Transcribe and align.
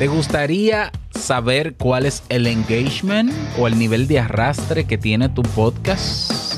¿Te 0.00 0.08
gustaría 0.08 0.92
saber 1.10 1.74
cuál 1.74 2.06
es 2.06 2.22
el 2.30 2.46
engagement 2.46 3.30
o 3.58 3.66
el 3.66 3.78
nivel 3.78 4.08
de 4.08 4.18
arrastre 4.18 4.86
que 4.86 4.96
tiene 4.96 5.28
tu 5.28 5.42
podcast? 5.42 6.54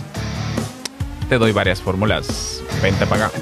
Te 1.28 1.38
doy 1.38 1.50
varias 1.50 1.80
fórmulas. 1.80 2.62
Vente 2.80 3.04
para 3.04 3.26
acá. 3.26 3.38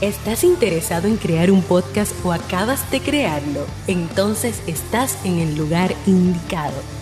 ¿Estás 0.00 0.44
interesado 0.44 1.08
en 1.08 1.16
crear 1.16 1.50
un 1.50 1.62
podcast 1.62 2.12
o 2.24 2.32
acabas 2.32 2.88
de 2.92 3.00
crearlo? 3.00 3.66
Entonces 3.88 4.62
estás 4.68 5.18
en 5.24 5.40
el 5.40 5.56
lugar 5.56 5.92
indicado 6.06 7.01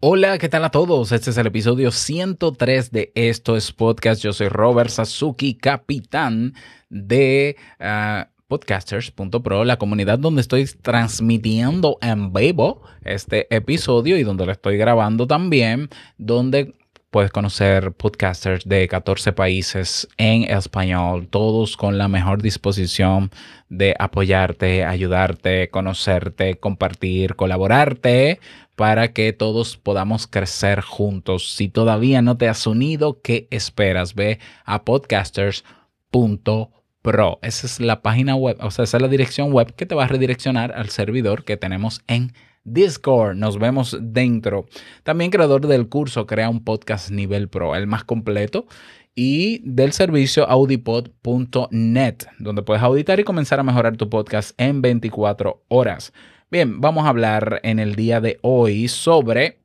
Hola, 0.00 0.36
¿qué 0.36 0.50
tal 0.50 0.62
a 0.62 0.68
todos? 0.68 1.10
Este 1.10 1.30
es 1.30 1.38
el 1.38 1.46
episodio 1.46 1.90
103 1.90 2.92
de 2.92 3.12
Esto 3.14 3.56
es 3.56 3.72
Podcast. 3.72 4.22
Yo 4.22 4.34
soy 4.34 4.48
Robert 4.48 4.90
Sasuki, 4.90 5.54
capitán 5.54 6.52
de 6.90 7.56
ah, 7.80 8.28
podcasters.pro, 8.46 9.64
la 9.64 9.78
comunidad 9.78 10.18
donde 10.18 10.42
estoy 10.42 10.66
transmitiendo 10.82 11.96
en 12.02 12.30
vivo 12.34 12.82
este 13.04 13.46
episodio 13.54 14.18
y 14.18 14.22
donde 14.22 14.44
lo 14.44 14.52
estoy 14.52 14.76
grabando 14.76 15.26
también, 15.26 15.88
donde 16.18 16.74
puedes 17.16 17.32
conocer 17.32 17.92
podcasters 17.92 18.68
de 18.68 18.86
14 18.88 19.32
países 19.32 20.06
en 20.18 20.42
español, 20.42 21.28
todos 21.28 21.78
con 21.78 21.96
la 21.96 22.08
mejor 22.08 22.42
disposición 22.42 23.30
de 23.70 23.94
apoyarte, 23.98 24.84
ayudarte, 24.84 25.70
conocerte, 25.70 26.58
compartir, 26.58 27.34
colaborarte 27.34 28.38
para 28.74 29.14
que 29.14 29.32
todos 29.32 29.78
podamos 29.78 30.26
crecer 30.26 30.82
juntos. 30.82 31.54
Si 31.54 31.70
todavía 31.70 32.20
no 32.20 32.36
te 32.36 32.50
has 32.50 32.66
unido, 32.66 33.22
¿qué 33.22 33.48
esperas? 33.50 34.14
Ve 34.14 34.38
a 34.66 34.84
podcasters.pro. 34.84 37.38
Esa 37.40 37.66
es 37.66 37.80
la 37.80 38.02
página 38.02 38.36
web, 38.36 38.58
o 38.60 38.70
sea, 38.70 38.84
esa 38.84 38.98
es 38.98 39.02
la 39.02 39.08
dirección 39.08 39.54
web 39.54 39.74
que 39.74 39.86
te 39.86 39.94
va 39.94 40.04
a 40.04 40.08
redireccionar 40.08 40.72
al 40.72 40.90
servidor 40.90 41.46
que 41.46 41.56
tenemos 41.56 42.02
en 42.08 42.34
Discord. 42.66 43.36
Nos 43.36 43.58
vemos 43.58 43.96
dentro. 44.00 44.66
También 45.02 45.30
creador 45.30 45.66
del 45.66 45.88
curso 45.88 46.26
Crea 46.26 46.50
un 46.50 46.62
podcast 46.62 47.10
nivel 47.10 47.48
pro, 47.48 47.74
el 47.74 47.86
más 47.86 48.04
completo. 48.04 48.66
Y 49.14 49.62
del 49.64 49.92
servicio 49.92 50.46
audipod.net, 50.46 52.16
donde 52.38 52.62
puedes 52.62 52.82
auditar 52.82 53.18
y 53.18 53.24
comenzar 53.24 53.58
a 53.58 53.62
mejorar 53.62 53.96
tu 53.96 54.10
podcast 54.10 54.52
en 54.60 54.82
24 54.82 55.64
horas. 55.68 56.12
Bien, 56.50 56.82
vamos 56.82 57.06
a 57.06 57.08
hablar 57.08 57.60
en 57.62 57.78
el 57.78 57.94
día 57.94 58.20
de 58.20 58.38
hoy 58.42 58.88
sobre 58.88 59.58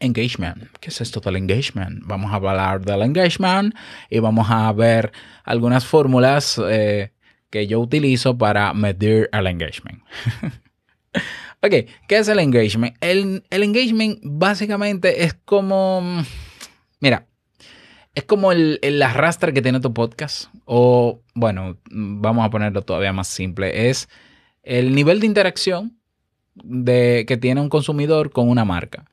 engagement. 0.00 0.64
¿Qué 0.80 0.90
es 0.90 1.00
esto 1.00 1.20
del 1.20 1.36
engagement? 1.36 2.02
Vamos 2.04 2.32
a 2.32 2.36
hablar 2.36 2.84
del 2.84 3.02
engagement 3.02 3.74
y 4.10 4.18
vamos 4.18 4.48
a 4.50 4.72
ver 4.72 5.12
algunas 5.44 5.86
fórmulas 5.86 6.60
eh, 6.68 7.12
que 7.50 7.66
yo 7.66 7.80
utilizo 7.80 8.36
para 8.36 8.74
medir 8.74 9.28
el 9.32 9.46
engagement. 9.46 10.02
ok, 11.62 11.70
¿qué 12.08 12.18
es 12.18 12.28
el 12.28 12.38
engagement? 12.38 12.96
El, 13.00 13.44
el, 13.50 13.62
engagement 13.62 14.18
básicamente 14.22 15.24
es 15.24 15.34
como, 15.34 16.22
mira, 17.00 17.26
es 18.14 18.24
como 18.24 18.52
el, 18.52 18.78
el 18.82 19.02
arrastre 19.02 19.52
que 19.52 19.62
tiene 19.62 19.80
tu 19.80 19.92
podcast 19.94 20.50
o, 20.64 21.20
bueno, 21.34 21.78
vamos 21.90 22.44
a 22.44 22.50
ponerlo 22.50 22.82
todavía 22.82 23.12
más 23.12 23.28
simple, 23.28 23.88
es 23.88 24.08
el 24.62 24.94
nivel 24.94 25.20
de 25.20 25.26
interacción 25.26 25.98
de, 26.54 27.24
que 27.26 27.36
tiene 27.36 27.60
un 27.60 27.68
consumidor 27.68 28.30
con 28.30 28.48
una 28.48 28.64
marca. 28.64 29.04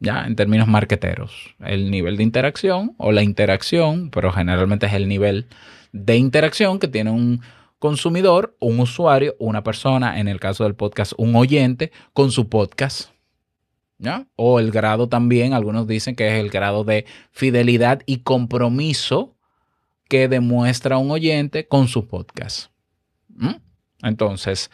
Ya, 0.00 0.24
en 0.26 0.36
términos 0.36 0.68
marqueteros. 0.68 1.56
El 1.58 1.90
nivel 1.90 2.16
de 2.16 2.22
interacción 2.22 2.94
o 2.98 3.10
la 3.10 3.22
interacción, 3.22 4.10
pero 4.10 4.30
generalmente 4.32 4.86
es 4.86 4.92
el 4.92 5.08
nivel 5.08 5.46
de 5.92 6.16
interacción 6.16 6.78
que 6.78 6.86
tiene 6.86 7.10
un 7.10 7.40
consumidor, 7.78 8.56
un 8.60 8.80
usuario, 8.80 9.34
una 9.38 9.62
persona, 9.62 10.18
en 10.20 10.28
el 10.28 10.40
caso 10.40 10.64
del 10.64 10.74
podcast, 10.74 11.12
un 11.16 11.36
oyente, 11.36 11.92
con 12.12 12.30
su 12.30 12.48
podcast. 12.48 13.10
¿Ya? 13.98 14.26
O 14.36 14.60
el 14.60 14.70
grado 14.70 15.08
también, 15.08 15.54
algunos 15.54 15.88
dicen 15.88 16.14
que 16.14 16.28
es 16.28 16.34
el 16.34 16.50
grado 16.50 16.84
de 16.84 17.04
fidelidad 17.32 18.02
y 18.06 18.18
compromiso 18.18 19.34
que 20.08 20.28
demuestra 20.28 20.98
un 20.98 21.10
oyente 21.10 21.66
con 21.66 21.88
su 21.88 22.06
podcast. 22.06 22.70
Entonces, 24.02 24.70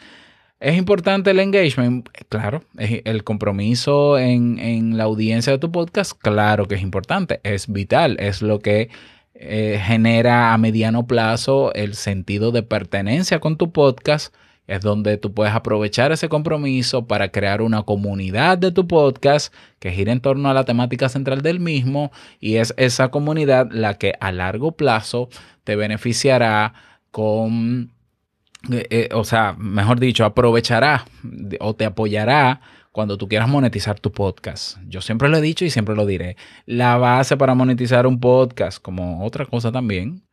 ¿es 0.59 0.77
importante 0.77 1.31
el 1.31 1.39
engagement? 1.39 2.07
Claro. 2.29 2.63
¿El 2.77 3.23
compromiso 3.23 4.17
en, 4.17 4.97
la 4.97 5.05
audiencia 5.05 5.53
de 5.53 5.59
tu 5.59 5.71
podcast? 5.71 6.13
Claro 6.19 6.67
que 6.67 6.75
es 6.75 6.81
importante. 6.81 7.41
Es 7.43 7.71
vital. 7.71 8.17
Es 8.19 8.41
lo 8.41 8.59
que 8.59 8.89
eh, 9.37 9.81
genera 9.83 10.53
a 10.53 10.57
mediano 10.57 11.07
plazo 11.07 11.73
el 11.73 11.95
sentido 11.95 12.51
de 12.51 12.63
pertenencia 12.63 13.39
con 13.39 13.57
tu 13.57 13.71
podcast. 13.73 14.33
Es 14.65 14.81
donde 14.81 15.17
tú 15.17 15.33
puedes 15.33 15.53
aprovechar 15.53 16.11
ese 16.11 16.29
compromiso 16.29 17.05
para 17.05 17.29
crear 17.29 17.61
una 17.61 17.83
comunidad 17.83 18.57
de 18.57 18.71
tu 18.71 18.87
podcast 18.87 19.53
que 19.77 19.91
gira 19.91 20.11
en 20.11 20.21
torno 20.21 20.49
a 20.49 20.53
la 20.53 20.63
temática 20.63 21.09
central 21.09 21.41
del 21.41 21.59
mismo 21.59 22.11
y 22.39 22.55
es 22.55 22.73
esa 22.77 23.09
comunidad 23.09 23.67
la 23.71 23.95
que 23.95 24.13
a 24.19 24.31
largo 24.31 24.71
plazo 24.71 25.29
te 25.65 25.75
beneficiará 25.75 26.73
con 27.11 27.91
eh, 28.71 28.87
eh, 28.89 29.09
o 29.13 29.23
sea, 29.23 29.53
mejor 29.57 29.99
dicho, 29.99 30.25
aprovechará 30.25 31.05
o 31.59 31.75
te 31.75 31.85
apoyará 31.85 32.61
cuando 32.95 33.17
tú 33.17 33.27
quieras 33.27 33.49
monetizar 33.49 33.99
tu 33.99 34.13
podcast. 34.13 34.77
Yo 34.87 35.01
siempre 35.01 35.27
lo 35.27 35.35
he 35.35 35.41
dicho 35.41 35.65
y 35.65 35.69
siempre 35.69 35.97
lo 35.97 36.05
diré. 36.05 36.37
La 36.65 36.95
base 36.95 37.35
para 37.35 37.53
monetizar 37.53 38.07
un 38.07 38.21
podcast, 38.21 38.81
como 38.81 39.25
otra 39.25 39.45
cosa 39.45 39.69
también, 39.69 40.23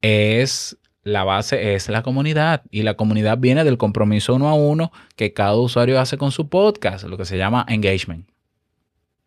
es 0.00 0.78
la 1.02 1.24
base 1.24 1.74
es 1.74 1.90
la 1.90 2.02
comunidad 2.02 2.62
y 2.70 2.84
la 2.84 2.94
comunidad 2.94 3.36
viene 3.36 3.64
del 3.64 3.76
compromiso 3.76 4.34
uno 4.34 4.48
a 4.48 4.54
uno 4.54 4.92
que 5.14 5.34
cada 5.34 5.54
usuario 5.56 6.00
hace 6.00 6.16
con 6.16 6.32
su 6.32 6.48
podcast, 6.48 7.04
lo 7.04 7.18
que 7.18 7.26
se 7.26 7.36
llama 7.36 7.66
engagement. 7.68 8.26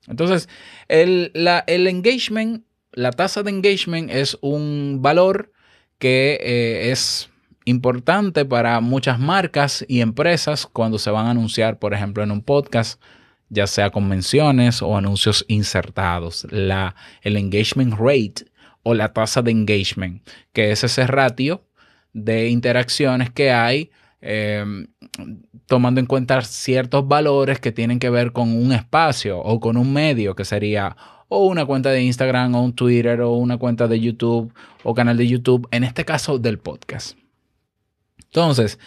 Entonces, 0.08 0.50
el, 0.88 1.32
el 1.68 1.86
engagement, 1.86 2.66
la 2.92 3.12
tasa 3.12 3.44
de 3.44 3.52
engagement 3.52 4.10
es 4.10 4.36
un 4.42 4.98
valor 5.04 5.52
que 6.00 6.40
eh, 6.42 6.90
es 6.90 7.30
importante 7.66 8.46
para 8.46 8.80
muchas 8.82 9.20
marcas 9.20 9.86
y 9.88 10.02
empresas 10.02 10.66
cuando 10.66 11.00
se 11.00 11.12
van 11.12 11.28
a 11.28 11.32
anunciar, 11.32 11.80
por 11.80 11.94
ejemplo, 11.94 12.24
en 12.24 12.32
un 12.32 12.42
podcast, 12.42 13.02
ya 13.50 13.68
sea 13.68 13.90
con 13.90 14.08
menciones 14.08 14.82
o 14.82 14.98
anuncios 14.98 15.46
insertados. 15.48 16.48
La, 16.50 16.96
el 17.22 17.38
engagement 17.38 17.96
rate 17.98 18.46
o 18.84 18.94
la 18.94 19.14
tasa 19.14 19.42
de 19.42 19.52
engagement, 19.52 20.28
que 20.52 20.72
es 20.72 20.84
ese 20.84 21.08
ratio 21.08 21.64
de 22.14 22.50
interacciones 22.50 23.30
que 23.32 23.52
hay 23.52 23.92
em, 24.22 24.88
tomando 25.66 26.00
en 26.00 26.06
cuenta 26.06 26.42
ciertos 26.42 27.08
valores 27.08 27.60
que 27.60 27.72
tienen 27.72 28.00
que 28.00 28.10
ver 28.10 28.32
con 28.32 28.56
un 28.56 28.72
espacio 28.72 29.40
o 29.40 29.60
con 29.60 29.78
un 29.78 29.92
medio, 29.92 30.36
que 30.36 30.46
sería 30.46 30.96
o 31.30 31.48
una 31.48 31.66
cuenta 31.66 31.90
de 31.90 32.04
Instagram 32.04 32.54
o 32.56 32.64
un 32.64 32.74
Twitter 32.74 33.22
o 33.22 33.34
una 33.34 33.58
cuenta 33.58 33.88
de 33.88 34.00
YouTube 34.00 34.54
o 34.84 34.94
canal 34.94 35.18
de 35.18 35.28
YouTube, 35.28 35.68
en 35.72 35.84
este 35.84 36.06
caso 36.06 36.38
del 36.38 36.60
podcast. 36.60 37.23
Entonces, 38.34 38.80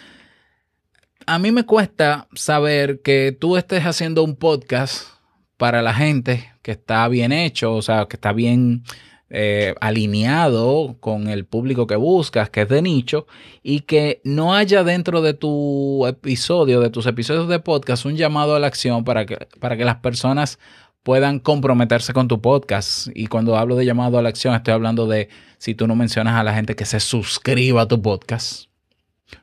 a 1.25 1.39
mí 1.39 1.51
me 1.53 1.63
cuesta 1.63 2.27
saber 2.35 3.01
que 3.01 3.31
tú 3.31 3.55
estés 3.55 3.85
haciendo 3.85 4.21
un 4.25 4.35
podcast 4.35 5.07
para 5.55 5.81
la 5.81 5.93
gente 5.93 6.51
que 6.61 6.71
está 6.71 7.07
bien 7.07 7.31
hecho, 7.31 7.73
o 7.73 7.81
sea, 7.81 8.07
que 8.09 8.17
está 8.17 8.33
bien 8.33 8.83
eh, 9.29 9.73
alineado 9.79 10.97
con 10.99 11.29
el 11.29 11.45
público 11.45 11.87
que 11.87 11.95
buscas, 11.95 12.49
que 12.49 12.63
es 12.63 12.67
de 12.67 12.81
nicho, 12.81 13.25
y 13.63 13.81
que 13.81 14.19
no 14.25 14.53
haya 14.53 14.83
dentro 14.83 15.21
de 15.21 15.33
tu 15.33 16.05
episodio, 16.07 16.81
de 16.81 16.89
tus 16.89 17.05
episodios 17.05 17.47
de 17.47 17.59
podcast, 17.59 18.05
un 18.05 18.17
llamado 18.17 18.53
a 18.53 18.59
la 18.59 18.67
acción 18.67 19.05
para 19.05 19.25
que, 19.25 19.47
para 19.61 19.77
que 19.77 19.85
las 19.85 19.95
personas 19.95 20.59
puedan 21.03 21.39
comprometerse 21.39 22.11
con 22.11 22.27
tu 22.27 22.41
podcast. 22.41 23.07
Y 23.15 23.27
cuando 23.27 23.55
hablo 23.55 23.77
de 23.77 23.85
llamado 23.85 24.17
a 24.17 24.21
la 24.21 24.27
acción, 24.27 24.55
estoy 24.55 24.73
hablando 24.73 25.07
de 25.07 25.29
si 25.57 25.73
tú 25.73 25.87
no 25.87 25.95
mencionas 25.95 26.35
a 26.35 26.43
la 26.43 26.53
gente 26.53 26.75
que 26.75 26.83
se 26.83 26.99
suscriba 26.99 27.83
a 27.83 27.87
tu 27.87 28.01
podcast 28.01 28.66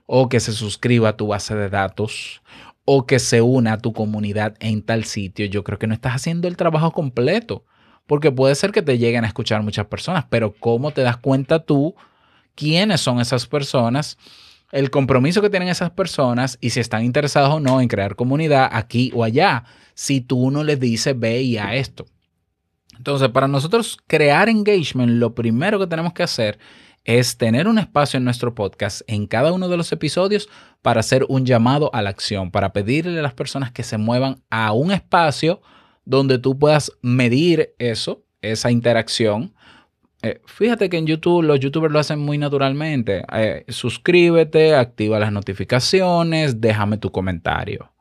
o 0.07 0.29
que 0.29 0.41
se 0.41 0.53
suscriba 0.53 1.11
a 1.11 1.17
tu 1.17 1.29
base 1.29 1.55
de 1.55 1.69
datos 1.69 2.43
o 2.85 3.07
que 3.07 3.19
se 3.19 3.41
una 3.41 3.75
a 3.75 3.79
tu 3.79 3.93
comunidad 3.93 4.55
en 4.61 4.83
tal 4.83 5.05
sitio, 5.05 5.47
yo 5.47 5.65
creo 5.65 5.79
que 5.79 5.87
no 5.87 5.95
estás 5.95 6.15
haciendo 6.15 6.49
el 6.49 6.57
trabajo 6.57 6.93
completo. 6.93 7.65
Porque 8.07 8.31
puede 8.31 8.55
ser 8.55 8.71
que 8.71 8.83
te 8.83 8.99
lleguen 8.99 9.25
a 9.25 9.29
escuchar 9.29 9.63
muchas 9.63 9.87
personas, 9.87 10.27
pero 10.29 10.55
¿cómo 10.61 10.91
te 10.91 11.01
das 11.01 11.17
cuenta 11.17 11.65
tú 11.65 11.95
quiénes 12.55 13.01
son 13.01 13.19
esas 13.19 13.47
personas 13.47 14.19
el 14.75 14.91
compromiso 14.91 15.41
que 15.41 15.51
tienen 15.51 15.69
esas 15.69 15.93
personas 15.93 16.59
y 16.61 16.71
si 16.71 16.81
están 16.81 17.05
interesados 17.05 17.51
o 17.55 17.61
no 17.61 17.81
en 17.81 17.87
crear 17.87 18.17
comunidad 18.17 18.69
aquí 18.73 19.13
o 19.15 19.23
allá, 19.23 19.65
si 19.95 20.21
tú 20.21 20.51
no 20.51 20.65
les 20.65 20.81
dices 20.81 21.17
ve 21.17 21.43
y 21.43 21.59
a 21.59 21.77
esto. 21.77 22.07
Entonces, 22.97 23.29
para 23.29 23.47
nosotros 23.47 23.97
crear 24.09 24.49
engagement, 24.49 25.13
lo 25.13 25.33
primero 25.33 25.79
que 25.79 25.87
tenemos 25.87 26.13
que 26.13 26.25
hacer 26.25 26.59
es 27.05 27.37
tener 27.37 27.69
un 27.69 27.79
espacio 27.79 28.17
en 28.17 28.25
nuestro 28.25 28.55
podcast 28.55 29.03
en 29.07 29.27
cada 29.27 29.53
uno 29.53 29.69
de 29.69 29.77
los 29.77 29.93
episodios 29.93 30.49
para 30.83 31.01
hacer 31.01 31.27
un 31.29 31.45
llamado 31.45 31.91
a 31.95 32.03
la 32.03 32.11
acción, 32.11 32.51
para 32.51 32.73
pedirle 32.73 33.19
a 33.19 33.23
las 33.23 33.35
personas 33.35 33.73
que 33.73 33.83
se 33.83 33.99
muevan 33.99 34.43
a 34.51 34.73
un 34.73 34.91
espacio 34.91 35.61
donde 36.05 36.39
tú 36.39 36.59
puedas 36.59 36.93
medir 37.03 37.75
eso, 37.79 38.25
esa 38.41 38.71
interacción. 38.71 39.55
Eh, 40.23 40.41
fíjate 40.47 40.89
que 40.89 40.97
en 40.97 41.07
YouTube 41.07 41.43
los 41.43 41.61
youtubers 41.61 41.93
lo 41.93 41.99
hacen 41.99 42.19
muy 42.19 42.39
naturalmente. 42.39 43.25
Eh, 43.33 43.65
suscríbete, 43.69 44.75
activa 44.75 45.19
las 45.19 45.33
notificaciones, 45.33 46.61
déjame 46.61 46.97
tu 46.97 47.13
comentario. 47.13 47.93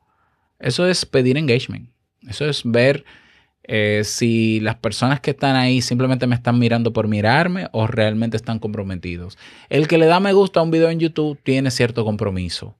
Eso 0.58 0.86
es 0.86 1.04
pedir 1.04 1.36
engagement. 1.36 1.90
Eso 2.26 2.46
es 2.46 2.62
ver 2.64 3.04
eh, 3.66 4.02
si 4.04 4.60
las 4.60 4.76
personas 4.76 5.20
que 5.20 5.30
están 5.30 5.56
ahí 5.56 5.80
simplemente 5.80 6.26
me 6.26 6.34
están 6.34 6.58
mirando 6.58 6.92
por 6.92 7.08
mirarme 7.08 7.68
o 7.72 7.86
realmente 7.86 8.36
están 8.36 8.58
comprometidos. 8.58 9.38
El 9.70 9.88
que 9.88 9.96
le 9.96 10.06
da 10.06 10.20
me 10.20 10.34
gusta 10.34 10.60
a 10.60 10.62
un 10.62 10.70
video 10.70 10.90
en 10.90 11.00
YouTube 11.00 11.38
tiene 11.42 11.70
cierto 11.70 12.04
compromiso, 12.04 12.76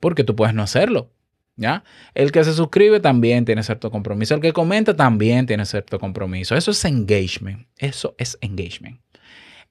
porque 0.00 0.24
tú 0.24 0.34
puedes 0.34 0.54
no 0.54 0.62
hacerlo. 0.62 1.12
¿Ya? 1.58 1.84
El 2.12 2.32
que 2.32 2.44
se 2.44 2.52
suscribe 2.52 3.00
también 3.00 3.46
tiene 3.46 3.62
cierto 3.62 3.90
compromiso. 3.90 4.34
El 4.34 4.42
que 4.42 4.52
comenta 4.52 4.94
también 4.94 5.46
tiene 5.46 5.64
cierto 5.64 5.98
compromiso. 5.98 6.54
Eso 6.54 6.70
es 6.70 6.84
engagement. 6.84 7.66
Eso 7.78 8.14
es 8.18 8.36
engagement. 8.42 9.00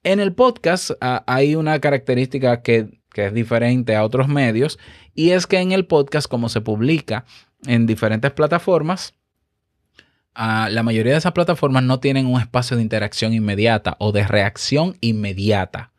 En 0.02 0.18
el 0.18 0.32
podcast 0.32 0.90
ah, 1.00 1.22
hay 1.28 1.54
una 1.54 1.78
característica 1.78 2.62
que, 2.62 3.00
que 3.12 3.26
es 3.26 3.34
diferente 3.34 3.94
a 3.94 4.04
otros 4.04 4.26
medios 4.26 4.80
y 5.14 5.30
es 5.30 5.46
que 5.46 5.58
en 5.58 5.70
el 5.70 5.86
podcast, 5.86 6.28
como 6.28 6.48
se 6.48 6.60
publica 6.60 7.24
en 7.66 7.86
diferentes 7.86 8.32
plataformas, 8.32 9.14
la 10.36 10.82
mayoría 10.82 11.12
de 11.12 11.18
esas 11.18 11.32
plataformas 11.32 11.82
no 11.82 12.00
tienen 12.00 12.26
un 12.26 12.40
espacio 12.40 12.76
de 12.76 12.82
interacción 12.82 13.32
inmediata 13.32 13.96
o 13.98 14.12
de 14.12 14.26
reacción 14.26 14.96
inmediata. 15.00 15.92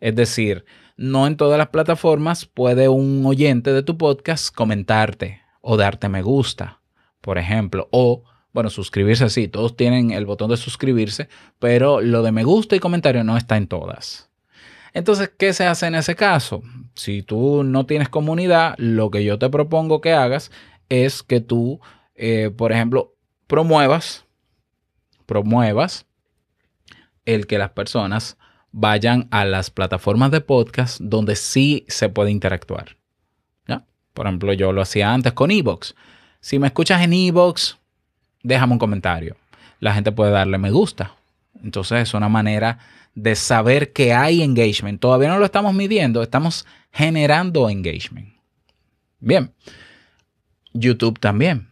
Es 0.00 0.14
decir, 0.14 0.64
no 0.96 1.26
en 1.26 1.36
todas 1.36 1.58
las 1.58 1.68
plataformas 1.68 2.44
puede 2.44 2.88
un 2.88 3.24
oyente 3.24 3.72
de 3.72 3.82
tu 3.82 3.96
podcast 3.96 4.54
comentarte 4.54 5.40
o 5.60 5.76
darte 5.76 6.08
me 6.08 6.22
gusta, 6.22 6.80
por 7.20 7.38
ejemplo, 7.38 7.88
o 7.90 8.24
bueno, 8.52 8.70
suscribirse 8.70 9.28
sí, 9.30 9.48
todos 9.48 9.76
tienen 9.76 10.10
el 10.10 10.26
botón 10.26 10.50
de 10.50 10.56
suscribirse, 10.56 11.28
pero 11.58 12.00
lo 12.00 12.22
de 12.22 12.32
me 12.32 12.44
gusta 12.44 12.76
y 12.76 12.80
comentario 12.80 13.22
no 13.22 13.36
está 13.36 13.56
en 13.56 13.68
todas. 13.68 14.30
Entonces, 14.94 15.30
¿qué 15.38 15.52
se 15.52 15.66
hace 15.66 15.86
en 15.86 15.94
ese 15.94 16.16
caso? 16.16 16.62
Si 16.94 17.22
tú 17.22 17.62
no 17.62 17.86
tienes 17.86 18.08
comunidad, 18.08 18.74
lo 18.78 19.10
que 19.10 19.22
yo 19.22 19.38
te 19.38 19.50
propongo 19.50 20.00
que 20.00 20.12
hagas 20.12 20.50
es 20.88 21.22
que 21.22 21.40
tú, 21.40 21.80
eh, 22.16 22.50
por 22.56 22.72
ejemplo, 22.72 23.14
promuevas, 23.48 24.24
promuevas 25.26 26.06
el 27.24 27.46
que 27.48 27.58
las 27.58 27.70
personas 27.70 28.36
vayan 28.70 29.26
a 29.30 29.44
las 29.44 29.70
plataformas 29.70 30.30
de 30.30 30.40
podcast 30.40 31.00
donde 31.00 31.34
sí 31.34 31.84
se 31.88 32.08
puede 32.08 32.30
interactuar. 32.30 32.96
¿ya? 33.66 33.84
Por 34.14 34.26
ejemplo, 34.26 34.52
yo 34.52 34.72
lo 34.72 34.82
hacía 34.82 35.12
antes 35.12 35.32
con 35.32 35.50
Evox. 35.50 35.96
Si 36.40 36.58
me 36.58 36.68
escuchas 36.68 37.02
en 37.02 37.14
Evox, 37.14 37.78
déjame 38.42 38.74
un 38.74 38.78
comentario. 38.78 39.36
La 39.80 39.94
gente 39.94 40.12
puede 40.12 40.30
darle 40.30 40.58
me 40.58 40.70
gusta. 40.70 41.16
Entonces 41.64 42.02
es 42.02 42.14
una 42.14 42.28
manera 42.28 42.78
de 43.14 43.34
saber 43.34 43.92
que 43.92 44.12
hay 44.12 44.42
engagement. 44.42 45.00
Todavía 45.00 45.28
no 45.28 45.38
lo 45.38 45.46
estamos 45.46 45.74
midiendo, 45.74 46.22
estamos 46.22 46.66
generando 46.92 47.68
engagement. 47.68 48.28
Bien. 49.20 49.52
YouTube 50.74 51.18
también 51.18 51.68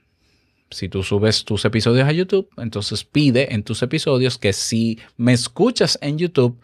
si 0.71 0.89
tú 0.89 1.03
subes 1.03 1.45
tus 1.45 1.65
episodios 1.65 2.09
a 2.09 2.13
YouTube, 2.13 2.49
entonces 2.57 3.05
pide 3.05 3.55
en 3.55 3.63
tus 3.63 3.83
episodios 3.83 4.39
que 4.39 4.53
si 4.53 4.99
me 5.17 5.33
escuchas 5.33 5.99
en 6.03 6.19
YouTube, 6.19 6.59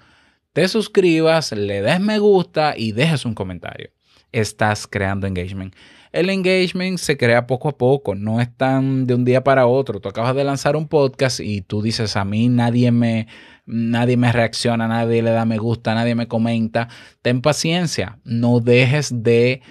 te 0.52 0.68
suscribas, 0.68 1.52
le 1.52 1.82
des 1.82 2.00
me 2.00 2.18
gusta 2.18 2.74
y 2.76 2.92
dejes 2.92 3.24
un 3.24 3.34
comentario. 3.34 3.90
Estás 4.32 4.86
creando 4.86 5.26
engagement. 5.26 5.74
El 6.12 6.28
engagement 6.28 6.98
se 6.98 7.16
crea 7.16 7.46
poco 7.46 7.70
a 7.70 7.78
poco, 7.78 8.14
no 8.14 8.40
es 8.40 8.54
tan 8.54 9.06
de 9.06 9.14
un 9.14 9.24
día 9.24 9.42
para 9.42 9.66
otro. 9.66 9.98
Tú 9.98 10.10
acabas 10.10 10.34
de 10.34 10.44
lanzar 10.44 10.76
un 10.76 10.86
podcast 10.88 11.40
y 11.40 11.62
tú 11.62 11.80
dices 11.80 12.16
a 12.16 12.24
mí 12.24 12.48
nadie 12.50 12.90
me 12.92 13.28
nadie 13.64 14.16
me 14.18 14.30
reacciona, 14.30 14.88
nadie 14.88 15.22
le 15.22 15.30
da 15.30 15.46
me 15.46 15.56
gusta, 15.56 15.94
nadie 15.94 16.14
me 16.14 16.28
comenta. 16.28 16.88
Ten 17.22 17.40
paciencia, 17.40 18.18
no 18.24 18.60
dejes 18.60 19.22
de 19.22 19.62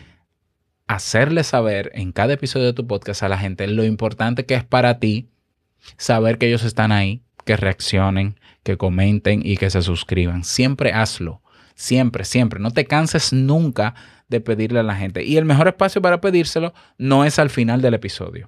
hacerle 0.96 1.44
saber 1.44 1.92
en 1.94 2.12
cada 2.12 2.34
episodio 2.34 2.68
de 2.68 2.74
tu 2.74 2.88
podcast 2.88 3.24
a 3.24 3.30
la 3.30 3.38
gente 3.38 3.68
lo 3.68 3.84
importante 3.84 4.46
que 4.46 4.56
es 4.56 4.64
para 4.64 5.00
ti 5.00 5.30
saber 5.98 6.38
que 6.38 6.48
ellos 6.48 6.64
están 6.64 6.92
ahí, 6.92 7.24
que 7.46 7.56
reaccionen, 7.56 8.40
que 8.64 8.78
comenten 8.78 9.42
y 9.44 9.58
que 9.58 9.70
se 9.70 9.82
suscriban. 9.82 10.44
Siempre 10.44 10.94
hazlo. 10.94 11.42
Siempre, 11.76 12.26
siempre. 12.26 12.60
No 12.60 12.72
te 12.72 12.86
canses 12.86 13.34
nunca 13.34 13.96
de 14.28 14.42
pedirle 14.42 14.80
a 14.80 14.84
la 14.84 14.96
gente. 14.96 15.24
Y 15.24 15.38
el 15.38 15.46
mejor 15.46 15.68
espacio 15.68 16.02
para 16.02 16.22
pedírselo 16.22 16.74
no 16.98 17.26
es 17.26 17.40
al 17.40 17.50
final 17.50 17.82
del 17.82 17.96
episodio. 17.96 18.48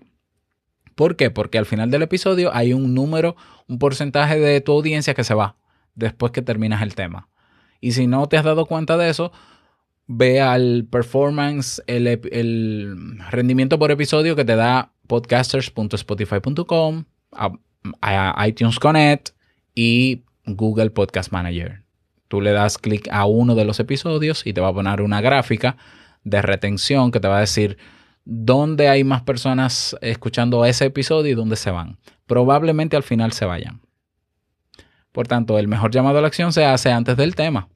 ¿Por 0.96 1.16
qué? 1.16 1.31
Porque 1.31 1.57
al 1.57 1.66
final 1.66 1.89
del 1.89 2.04
episodio 2.04 2.54
hay 2.54 2.74
un 2.74 2.94
número, 2.94 3.36
un 3.68 3.80
porcentaje 3.80 4.39
de 4.39 4.62
tu 4.62 4.74
audiencia 4.74 5.16
que 5.16 5.24
se 5.24 5.34
va 5.34 5.56
después 5.96 6.31
que 6.31 6.42
terminas 6.42 6.81
el 6.81 6.94
tema. 6.94 7.30
Y 7.80 7.94
si 7.94 8.06
no 8.06 8.28
te 8.28 8.38
has 8.38 8.44
dado 8.44 8.66
cuenta 8.66 8.98
de 8.98 9.10
eso, 9.10 9.31
ve 10.08 10.42
al 10.42 10.88
performance, 10.90 11.82
el, 11.88 13.18
rendimiento 13.30 13.80
por 13.80 13.92
episodio 13.92 14.36
que 14.36 14.46
te 14.46 14.56
da 14.56 14.92
podcasters.spotify.com, 15.08 17.06
a, 17.32 18.48
iTunes 18.48 18.80
Connect 18.80 19.30
y 19.76 20.24
Google 20.46 20.92
Podcast 20.92 21.32
Manager. 21.32 21.84
Tú 22.28 22.42
le 22.42 22.52
das 22.52 22.78
clic 22.78 23.08
a 23.12 23.26
uno 23.26 23.56
de 23.56 23.66
los 23.66 23.80
episodios 23.80 24.46
y 24.46 24.54
te 24.54 24.62
va 24.62 24.70
a 24.70 24.74
poner 24.74 25.02
una 25.02 25.22
gráfica 25.22 25.78
de 26.24 26.42
retención 26.42 27.12
que 27.12 27.20
te 27.20 27.28
va 27.28 27.38
a 27.38 27.42
decir 27.42 27.78
dónde 28.26 28.88
hay 28.88 29.04
más 29.04 29.22
personas 29.24 29.98
escuchando 30.02 30.66
ese 30.66 30.86
episodio 30.86 31.32
y 31.32 31.36
dónde 31.36 31.56
se 31.56 31.70
van. 31.72 32.00
Probablemente 32.26 32.96
al 32.96 33.04
final 33.04 33.34
se 33.34 33.46
vayan. 33.46 33.82
Por 35.12 35.28
tanto, 35.28 35.60
el 35.60 35.68
mejor 35.68 35.92
llamado 35.92 36.18
a 36.18 36.22
la 36.22 36.28
acción 36.28 36.54
se 36.54 36.66
hace 36.66 36.92
antes 36.92 37.18
del 37.18 37.36
tema. 37.36 37.70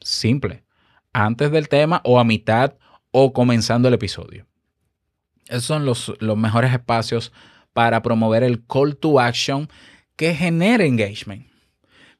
Simple 0.00 0.64
antes 1.12 1.50
del 1.50 1.68
tema 1.68 2.00
o 2.04 2.18
a 2.18 2.24
mitad 2.24 2.74
o 3.10 3.32
comenzando 3.32 3.88
el 3.88 3.94
episodio. 3.94 4.46
Esos 5.48 5.64
son 5.64 5.84
los, 5.84 6.12
los 6.20 6.36
mejores 6.36 6.72
espacios 6.72 7.32
para 7.72 8.02
promover 8.02 8.42
el 8.42 8.64
call 8.66 8.96
to 8.96 9.20
action 9.20 9.68
que 10.16 10.34
genere 10.34 10.86
engagement. 10.86 11.46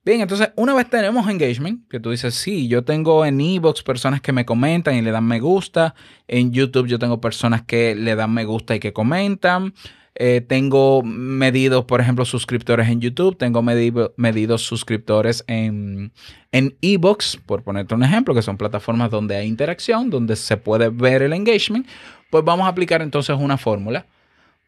Bien, 0.04 0.20
entonces 0.20 0.50
una 0.56 0.74
vez 0.74 0.90
tenemos 0.90 1.28
engagement, 1.28 1.88
que 1.88 2.00
tú 2.00 2.10
dices, 2.10 2.34
sí, 2.34 2.66
yo 2.66 2.84
tengo 2.84 3.24
en 3.24 3.40
Evox 3.40 3.84
personas 3.84 4.20
que 4.20 4.32
me 4.32 4.44
comentan 4.44 4.96
y 4.96 5.02
le 5.02 5.12
dan 5.12 5.24
me 5.24 5.38
gusta, 5.38 5.94
en 6.26 6.50
YouTube 6.50 6.88
yo 6.88 6.98
tengo 6.98 7.20
personas 7.20 7.62
que 7.62 7.94
le 7.94 8.16
dan 8.16 8.34
me 8.34 8.44
gusta 8.44 8.74
y 8.74 8.80
que 8.80 8.92
comentan, 8.92 9.74
eh, 10.14 10.42
tengo 10.42 11.02
medidos, 11.02 11.84
por 11.86 12.00
ejemplo, 12.00 12.24
suscriptores 12.24 12.88
en 12.88 13.00
YouTube, 13.00 13.36
tengo 13.38 13.62
medidos 13.62 14.62
suscriptores 14.62 15.44
en 15.46 16.12
Ebox, 16.52 17.38
por 17.46 17.62
ponerte 17.62 17.94
un 17.94 18.02
ejemplo, 18.02 18.34
que 18.34 18.42
son 18.42 18.58
plataformas 18.58 19.10
donde 19.10 19.36
hay 19.36 19.48
interacción, 19.48 20.10
donde 20.10 20.36
se 20.36 20.56
puede 20.56 20.90
ver 20.90 21.22
el 21.22 21.32
engagement. 21.32 21.86
Pues 22.30 22.44
vamos 22.44 22.66
a 22.66 22.68
aplicar 22.68 23.02
entonces 23.02 23.36
una 23.38 23.56
fórmula 23.56 24.06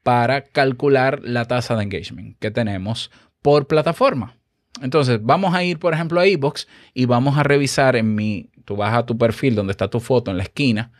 para 0.02 0.44
calcular 0.44 1.20
la 1.22 1.46
tasa 1.46 1.76
de 1.76 1.82
engagement 1.82 2.38
que 2.38 2.50
tenemos 2.50 3.10
por 3.42 3.66
plataforma. 3.66 4.36
Entonces, 4.80 5.20
vamos 5.22 5.54
a 5.54 5.62
ir, 5.62 5.78
por 5.78 5.94
ejemplo, 5.94 6.20
a 6.20 6.26
Ebox 6.26 6.66
y 6.94 7.06
vamos 7.06 7.36
a 7.38 7.42
revisar 7.42 7.96
en 7.96 8.14
mi, 8.14 8.50
tú 8.64 8.76
vas 8.76 8.94
a 8.94 9.06
tu 9.06 9.16
perfil 9.16 9.54
donde 9.54 9.70
está 9.70 9.88
tu 9.88 10.00
foto 10.00 10.30
en 10.30 10.36
la 10.36 10.42
esquina, 10.42 10.90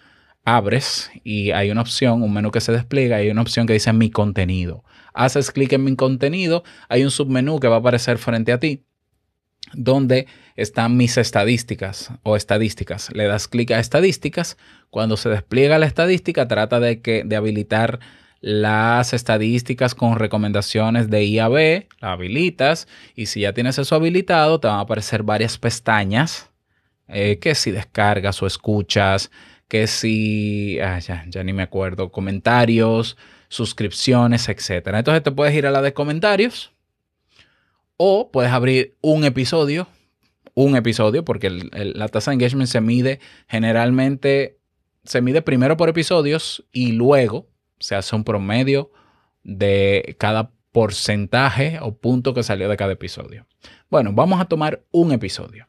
abres 0.45 1.11
y 1.25 1.51
hay 1.51 1.71
una 1.71 1.81
opción, 1.81 2.23
un 2.23 2.33
menú 2.33 2.51
que 2.51 2.61
se 2.61 2.73
despliega, 2.73 3.17
hay 3.17 3.31
una 3.31 3.43
opción 3.43 3.67
que 3.67 3.73
dice 3.73 3.93
mi 3.93 4.11
contenido. 4.11 4.85
Haces 5.15 5.51
clic 5.51 5.73
en 5.73 5.85
mi 5.85 5.97
contenido, 5.97 6.65
hay 6.89 7.05
un 7.05 7.11
submenú 7.11 7.61
que 7.61 7.69
va 7.69 7.77
a 7.77 7.79
aparecer 7.79 8.19
frente 8.19 8.53
a 8.53 8.61
ti 8.61 8.85
donde 9.73 10.27
están 10.57 10.97
mis 10.97 11.17
estadísticas 11.17 12.13
o 12.23 12.37
estadísticas. 12.37 13.11
Le 13.13 13.25
das 13.27 13.49
clic 13.49 13.71
a 13.73 13.81
estadísticas. 13.81 14.57
Cuando 14.91 15.17
se 15.17 15.29
despliega 15.29 15.79
la 15.79 15.87
estadística, 15.87 16.47
trata 16.47 16.81
de, 16.81 17.01
que, 17.01 17.25
de 17.25 17.37
habilitar 17.37 17.99
las 18.41 19.15
estadísticas 19.15 19.95
con 19.95 20.19
recomendaciones 20.19 21.09
de 21.09 21.25
IAB, 21.25 21.87
la 22.01 22.13
habilitas 22.13 22.87
y 23.15 23.27
si 23.27 23.41
ya 23.41 23.55
tienes 23.55 23.79
eso 23.79 23.95
habilitado, 23.95 24.61
te 24.61 24.69
van 24.69 24.77
a 24.77 24.81
aparecer 24.81 25.23
varias 25.23 25.57
pestañas 25.57 26.51
eh, 27.09 27.39
que 27.39 27.55
si 27.55 27.71
descargas 27.71 28.43
o 28.43 28.47
escuchas, 28.47 29.31
que 29.75 29.88
si, 29.88 30.78
ah, 30.78 31.00
ya, 31.00 31.25
ya 31.26 31.43
ni 31.43 31.52
me 31.52 31.64
acuerdo, 31.64 32.12
comentarios, 32.12 33.16
suscripciones, 33.49 34.49
etc. 34.49 34.87
Entonces 34.95 35.25
te 35.25 35.33
puedes 35.33 35.52
ir 35.52 35.66
a 35.66 35.73
la 35.73 35.83
de 35.83 35.93
comentarios 35.93 36.71
o 37.97 38.31
puedes 38.31 38.52
abrir 38.52 38.95
un 39.00 39.25
episodio 39.25 39.88
un 40.54 40.76
episodio, 40.76 41.25
porque 41.25 41.50
la 41.50 42.07
tasa 42.07 42.31
de 42.31 42.37
engagement 42.37 42.69
se 42.69 42.81
mide 42.81 43.19
generalmente, 43.49 44.61
se 45.02 45.21
mide 45.21 45.43
primero 45.43 45.76
por 45.76 45.88
episodios 45.88 46.64
y 46.71 46.93
luego 46.93 47.49
se 47.81 47.97
hace 47.97 48.14
un 48.14 48.23
promedio 48.23 48.93
de 49.43 50.14
cada 50.21 50.52
porcentaje 50.71 51.81
o 51.83 51.97
punto 51.97 52.33
que 52.33 52.45
salió 52.45 52.69
de 52.69 52.76
cada 52.76 52.93
episodio. 52.93 53.49
Bueno, 53.90 54.12
vamos 54.12 54.40
a 54.40 54.45
tomar 54.45 54.85
un 54.93 55.11
episodio. 55.11 55.66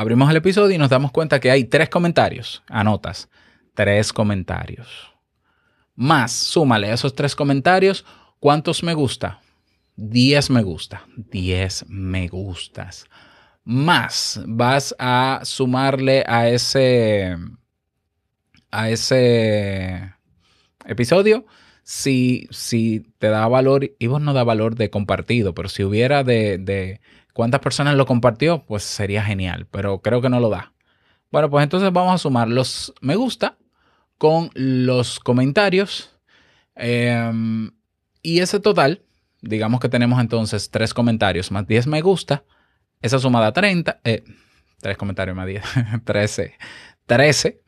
Abrimos 0.00 0.30
el 0.30 0.36
episodio 0.36 0.74
y 0.74 0.78
nos 0.78 0.88
damos 0.88 1.12
cuenta 1.12 1.40
que 1.40 1.50
hay 1.50 1.64
tres 1.64 1.90
comentarios. 1.90 2.62
Anotas, 2.68 3.28
tres 3.74 4.14
comentarios. 4.14 5.12
Más, 5.94 6.32
súmale 6.32 6.90
esos 6.90 7.14
tres 7.14 7.36
comentarios, 7.36 8.06
¿cuántos 8.38 8.82
me 8.82 8.94
gusta? 8.94 9.42
10 9.96 10.48
me 10.48 10.62
gusta. 10.62 11.04
10 11.18 11.84
me 11.88 12.28
gustas. 12.28 13.04
Más, 13.62 14.40
vas 14.46 14.96
a 14.98 15.40
sumarle 15.42 16.24
a 16.26 16.48
ese, 16.48 17.36
a 18.70 18.88
ese 18.88 20.14
episodio 20.86 21.44
si, 21.82 22.48
si 22.50 23.00
te 23.18 23.28
da 23.28 23.46
valor, 23.48 23.90
y 23.98 24.06
vos 24.06 24.22
no 24.22 24.32
da 24.32 24.44
valor 24.44 24.76
de 24.76 24.88
compartido, 24.88 25.54
pero 25.54 25.68
si 25.68 25.84
hubiera 25.84 26.24
de, 26.24 26.56
de 26.56 27.02
cuántas 27.32 27.60
personas 27.60 27.94
lo 27.96 28.06
compartió, 28.06 28.64
pues 28.64 28.82
sería 28.82 29.22
genial, 29.22 29.66
pero 29.70 30.00
creo 30.00 30.20
que 30.20 30.28
no 30.28 30.40
lo 30.40 30.50
da. 30.50 30.72
Bueno, 31.30 31.48
pues 31.48 31.62
entonces 31.62 31.92
vamos 31.92 32.14
a 32.14 32.18
sumar 32.18 32.48
los 32.48 32.92
me 33.00 33.16
gusta 33.16 33.56
con 34.18 34.50
los 34.54 35.20
comentarios. 35.20 36.10
Em, 36.74 37.70
y 38.22 38.40
ese 38.40 38.60
total, 38.60 39.02
digamos 39.40 39.80
que 39.80 39.88
tenemos 39.88 40.20
entonces 40.20 40.70
tres 40.70 40.92
comentarios 40.92 41.50
más 41.50 41.66
10 41.66 41.86
me 41.86 42.00
gusta. 42.02 42.44
Esa 43.00 43.18
suma 43.18 43.40
da 43.40 43.52
30. 43.52 44.00
Eh, 44.04 44.24
comentarios 44.98 45.36
más 45.36 45.46
10. 45.46 45.62
13. 46.04 46.58
13 47.06 47.60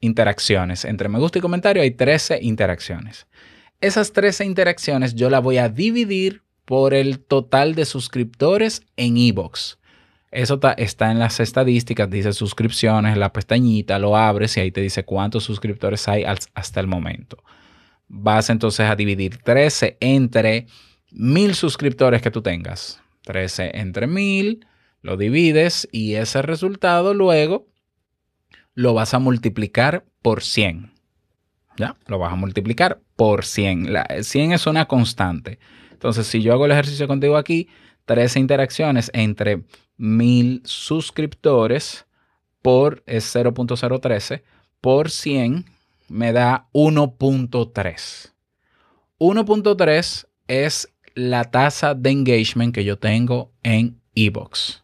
interacciones. 0.00 0.84
Entre 0.84 1.08
me 1.08 1.18
gusta 1.18 1.38
y 1.38 1.42
comentario 1.42 1.82
hay 1.82 1.92
13 1.92 2.40
interacciones. 2.42 3.26
Esas 3.80 4.12
13 4.12 4.44
interacciones 4.44 5.14
yo 5.14 5.30
las 5.30 5.42
voy 5.42 5.58
a 5.58 5.68
dividir 5.68 6.42
por 6.64 6.94
el 6.94 7.20
total 7.20 7.74
de 7.74 7.84
suscriptores 7.84 8.82
en 8.96 9.16
Evox. 9.16 9.78
Eso 10.30 10.58
está 10.78 11.10
en 11.10 11.18
las 11.18 11.40
estadísticas, 11.40 12.08
dice 12.08 12.32
suscripciones, 12.32 13.18
la 13.18 13.34
pestañita, 13.34 13.98
lo 13.98 14.16
abres 14.16 14.56
y 14.56 14.60
ahí 14.60 14.70
te 14.70 14.80
dice 14.80 15.04
cuántos 15.04 15.44
suscriptores 15.44 16.08
hay 16.08 16.24
hasta 16.24 16.80
el 16.80 16.86
momento. 16.86 17.42
Vas 18.08 18.48
entonces 18.48 18.88
a 18.88 18.96
dividir 18.96 19.38
13 19.38 19.98
entre 20.00 20.66
mil 21.10 21.54
suscriptores 21.54 22.22
que 22.22 22.30
tú 22.30 22.40
tengas. 22.40 23.02
13 23.24 23.72
entre 23.74 24.06
mil, 24.06 24.66
lo 25.02 25.18
divides 25.18 25.86
y 25.92 26.14
ese 26.14 26.40
resultado 26.40 27.12
luego 27.12 27.66
lo 28.74 28.94
vas 28.94 29.12
a 29.12 29.18
multiplicar 29.18 30.06
por 30.22 30.42
100. 30.42 30.92
¿Ya? 31.76 31.96
Lo 32.06 32.18
vas 32.18 32.32
a 32.32 32.36
multiplicar 32.36 33.00
por 33.16 33.44
100. 33.44 33.92
La, 33.92 34.06
100 34.22 34.52
es 34.52 34.66
una 34.66 34.86
constante. 34.86 35.58
Entonces, 36.02 36.26
si 36.26 36.42
yo 36.42 36.52
hago 36.52 36.66
el 36.66 36.72
ejercicio 36.72 37.06
contigo 37.06 37.36
aquí, 37.36 37.68
13 38.06 38.40
interacciones 38.40 39.08
entre 39.14 39.62
1000 39.98 40.62
suscriptores 40.64 42.06
por 42.60 43.04
0.013 43.04 44.42
por 44.80 45.10
100 45.10 45.64
me 46.08 46.32
da 46.32 46.66
1.3. 46.72 48.32
1.3 49.20 50.26
es 50.48 50.92
la 51.14 51.44
tasa 51.44 51.94
de 51.94 52.10
engagement 52.10 52.74
que 52.74 52.82
yo 52.82 52.98
tengo 52.98 53.52
en 53.62 54.00
Ebox. 54.16 54.82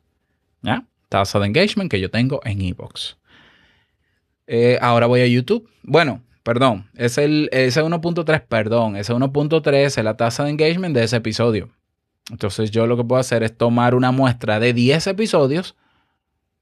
¿Ya? 0.62 0.86
Tasa 1.08 1.40
de 1.40 1.46
engagement 1.46 1.90
que 1.90 1.98
yo 1.98 2.12
tengo 2.12 2.40
en 2.44 2.60
Ebox. 2.60 3.16
Eh, 4.46 4.78
ahora 4.80 5.06
voy 5.06 5.22
a 5.22 5.26
YouTube. 5.26 5.68
Bueno, 5.82 6.22
perdón, 6.48 6.88
es 6.94 7.18
el, 7.18 7.50
ese 7.52 7.82
1.3, 7.82 8.42
perdón, 8.48 8.96
ese 8.96 9.12
1.3 9.12 9.74
es 9.84 9.98
la 9.98 10.16
tasa 10.16 10.44
de 10.44 10.50
engagement 10.50 10.96
de 10.96 11.04
ese 11.04 11.16
episodio. 11.16 11.68
Entonces 12.30 12.70
yo 12.70 12.86
lo 12.86 12.96
que 12.96 13.04
puedo 13.04 13.20
hacer 13.20 13.42
es 13.42 13.54
tomar 13.54 13.94
una 13.94 14.12
muestra 14.12 14.58
de 14.58 14.72
10 14.72 15.08
episodios, 15.08 15.76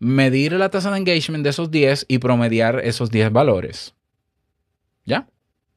medir 0.01 0.55
la 0.55 0.71
tasa 0.71 0.91
de 0.91 0.99
engagement 0.99 1.45
de 1.45 1.51
esos 1.51 1.71
10 1.71 2.07
y 2.09 2.19
promediar 2.19 2.81
esos 2.83 3.13
10 3.13 3.31
valores. 3.31 3.95
¿Ya? 5.05 5.29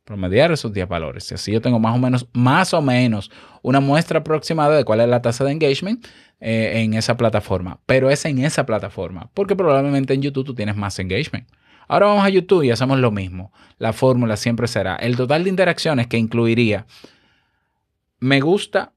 Promediar 0.05 0.51
esos 0.51 0.73
10 0.73 0.87
valores. 0.87 1.29
Y 1.29 1.35
así 1.35 1.51
yo 1.51 1.61
tengo 1.61 1.77
más 1.77 1.95
o 1.95 1.99
menos, 1.99 2.27
más 2.33 2.73
o 2.73 2.81
menos, 2.81 3.29
una 3.61 3.79
muestra 3.79 4.21
aproximada 4.21 4.75
de 4.75 4.85
cuál 4.85 5.01
es 5.01 5.07
la 5.07 5.21
tasa 5.21 5.43
de 5.43 5.51
engagement 5.51 6.07
eh, 6.39 6.81
en 6.81 6.95
esa 6.95 7.15
plataforma. 7.15 7.79
Pero 7.85 8.09
es 8.09 8.25
en 8.25 8.39
esa 8.39 8.65
plataforma, 8.65 9.29
porque 9.35 9.55
probablemente 9.55 10.15
en 10.15 10.23
YouTube 10.23 10.47
tú 10.47 10.55
tienes 10.55 10.75
más 10.75 10.97
engagement. 10.97 11.47
Ahora 11.89 12.05
vamos 12.05 12.24
a 12.24 12.29
YouTube 12.29 12.63
y 12.63 12.72
hacemos 12.72 13.00
lo 13.00 13.12
mismo. 13.12 13.51
La 13.77 13.91
fórmula 13.91 14.38
siempre 14.38 14.67
será 14.67 14.96
el 14.96 15.17
total 15.17 15.43
de 15.43 15.50
interacciones 15.50 16.08
que 16.08 16.17
incluiría 16.17 16.86
me 18.19 18.41
gusta 18.41 18.93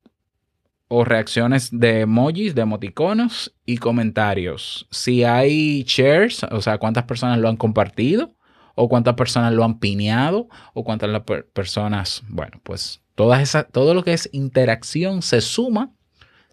o 0.88 1.04
reacciones 1.04 1.70
de 1.72 2.00
emojis, 2.00 2.54
de 2.54 2.62
emoticonos 2.62 3.54
y 3.64 3.78
comentarios. 3.78 4.86
Si 4.90 5.24
hay 5.24 5.84
shares, 5.84 6.44
o 6.44 6.60
sea, 6.60 6.78
cuántas 6.78 7.04
personas 7.04 7.38
lo 7.38 7.48
han 7.48 7.56
compartido 7.56 8.34
o 8.74 8.88
cuántas 8.88 9.14
personas 9.14 9.54
lo 9.54 9.64
han 9.64 9.78
pineado 9.78 10.48
o 10.74 10.84
cuántas 10.84 11.22
personas, 11.52 12.22
bueno, 12.28 12.60
pues 12.62 13.00
todas 13.14 13.40
esas, 13.40 13.68
todo 13.70 13.94
lo 13.94 14.04
que 14.04 14.12
es 14.12 14.28
interacción 14.32 15.22
se 15.22 15.40
suma, 15.40 15.92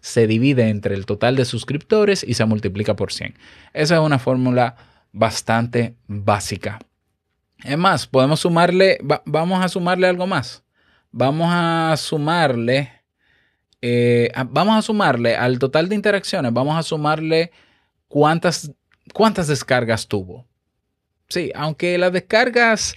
se 0.00 0.26
divide 0.26 0.70
entre 0.70 0.94
el 0.94 1.04
total 1.04 1.36
de 1.36 1.44
suscriptores 1.44 2.24
y 2.26 2.32
se 2.34 2.46
multiplica 2.46 2.96
por 2.96 3.12
100. 3.12 3.34
Esa 3.74 3.96
es 3.96 4.00
una 4.00 4.18
fórmula 4.18 4.76
bastante 5.12 5.94
básica. 6.06 6.78
Es 7.64 7.76
más, 7.76 8.06
podemos 8.06 8.40
sumarle, 8.40 8.98
vamos 9.24 9.64
a 9.64 9.68
sumarle 9.68 10.06
algo 10.06 10.26
más. 10.26 10.62
Vamos 11.12 11.48
a 11.50 11.94
sumarle, 11.96 12.92
eh, 13.82 14.30
vamos 14.48 14.78
a 14.78 14.82
sumarle 14.82 15.36
al 15.36 15.58
total 15.58 15.88
de 15.88 15.96
interacciones, 15.96 16.52
vamos 16.52 16.76
a 16.76 16.82
sumarle 16.82 17.50
cuántas, 18.08 18.70
cuántas 19.12 19.48
descargas 19.48 20.06
tuvo. 20.06 20.46
Sí, 21.28 21.50
aunque 21.54 21.98
las 21.98 22.12
descargas, 22.12 22.94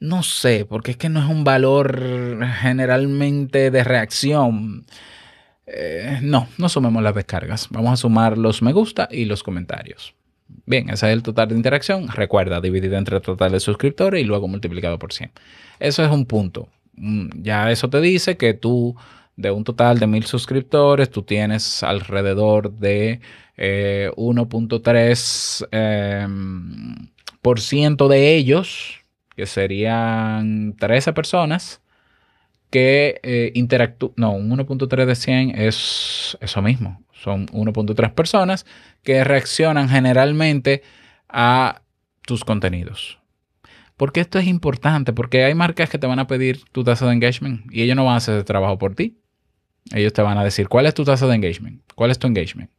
no 0.00 0.22
sé, 0.22 0.64
porque 0.64 0.92
es 0.92 0.96
que 0.96 1.08
no 1.08 1.20
es 1.20 1.28
un 1.28 1.44
valor 1.44 2.44
generalmente 2.60 3.70
de 3.70 3.84
reacción. 3.84 4.86
Eh, 5.66 6.18
no, 6.22 6.48
no 6.58 6.68
sumemos 6.68 7.02
las 7.02 7.14
descargas. 7.14 7.68
Vamos 7.70 7.92
a 7.92 7.96
sumar 7.96 8.38
los 8.38 8.62
me 8.62 8.72
gusta 8.72 9.08
y 9.10 9.24
los 9.24 9.42
comentarios. 9.42 10.14
Bien, 10.66 10.88
ese 10.90 11.06
es 11.08 11.12
el 11.12 11.22
total 11.22 11.48
de 11.48 11.56
interacción. 11.56 12.08
Recuerda, 12.08 12.60
dividido 12.60 12.96
entre 12.96 13.16
el 13.16 13.22
total 13.22 13.52
de 13.52 13.60
suscriptores 13.60 14.20
y 14.22 14.24
luego 14.24 14.48
multiplicado 14.48 14.98
por 14.98 15.12
100. 15.12 15.32
Eso 15.80 16.04
es 16.04 16.10
un 16.10 16.26
punto. 16.26 16.68
Mm, 16.94 17.42
ya 17.42 17.70
eso 17.70 17.90
te 17.90 18.00
dice 18.00 18.36
que 18.36 18.54
tú, 18.54 18.96
de 19.36 19.50
un 19.50 19.64
total 19.64 19.98
de 19.98 20.06
mil 20.06 20.24
suscriptores, 20.24 21.10
tú 21.10 21.22
tienes 21.22 21.82
alrededor 21.82 22.72
de 22.72 23.20
1.3% 23.56 25.68
eh, 25.72 26.20
em, 26.24 27.08
por 27.42 27.60
ciento 27.60 28.08
de 28.08 28.34
ellos, 28.36 29.00
que 29.36 29.46
serían 29.46 30.74
13 30.78 31.12
personas, 31.12 31.80
que 32.70 33.20
eh, 33.22 33.52
interactúan. 33.54 34.12
No, 34.16 34.32
un 34.32 34.50
1.3 34.50 35.06
de 35.06 35.14
100 35.14 35.58
es 35.58 36.38
eso 36.40 36.62
mismo. 36.62 37.02
Son 37.22 37.46
1.3 37.48 38.14
personas 38.14 38.66
que 39.02 39.22
reaccionan 39.22 39.88
generalmente 39.88 40.82
a 41.28 41.82
tus 42.26 42.44
contenidos. 42.44 43.18
¿Por 43.96 44.12
qué 44.12 44.20
esto 44.20 44.38
es 44.40 44.46
importante? 44.46 45.12
Porque 45.12 45.44
hay 45.44 45.54
marcas 45.54 45.88
que 45.88 45.98
te 45.98 46.06
van 46.08 46.18
a 46.18 46.26
pedir 46.26 46.64
tu 46.72 46.82
tasa 46.82 47.06
de 47.06 47.12
engagement 47.12 47.72
y 47.72 47.82
ellos 47.82 47.94
no 47.94 48.04
van 48.04 48.14
a 48.14 48.16
hacer 48.16 48.34
ese 48.34 48.44
trabajo 48.44 48.78
por 48.78 48.96
ti. 48.96 49.18
Ellos 49.94 50.12
te 50.12 50.22
van 50.22 50.38
a 50.38 50.44
decir, 50.44 50.68
¿cuál 50.68 50.86
es 50.86 50.94
tu 50.94 51.04
tasa 51.04 51.26
de 51.26 51.34
engagement? 51.34 51.82
¿Cuál 51.94 52.10
es 52.10 52.18
tu 52.18 52.26
engagement? 52.26 52.70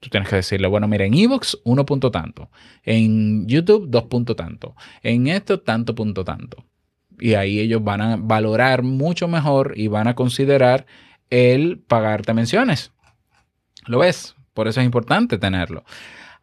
Tú 0.00 0.08
tienes 0.08 0.28
que 0.28 0.36
decirle, 0.36 0.66
bueno, 0.66 0.88
mira, 0.88 1.04
en 1.04 1.14
Evox, 1.14 1.58
uno 1.64 1.84
punto 1.86 2.10
tanto. 2.10 2.50
En 2.84 3.46
YouTube, 3.46 3.86
dos 3.88 4.04
punto 4.04 4.34
tanto. 4.34 4.74
En 5.02 5.28
esto, 5.28 5.60
tanto 5.60 5.94
punto 5.94 6.24
tanto. 6.24 6.64
Y 7.20 7.34
ahí 7.34 7.60
ellos 7.60 7.82
van 7.82 8.00
a 8.00 8.16
valorar 8.16 8.82
mucho 8.82 9.28
mejor 9.28 9.74
y 9.76 9.88
van 9.88 10.08
a 10.08 10.14
considerar 10.14 10.86
el 11.30 11.78
pagarte 11.78 12.34
menciones. 12.34 12.92
¿Lo 13.88 13.98
ves? 13.98 14.36
Por 14.54 14.68
eso 14.68 14.80
es 14.80 14.86
importante 14.86 15.38
tenerlo. 15.38 15.84